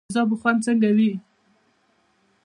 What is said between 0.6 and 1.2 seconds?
څنګه وي.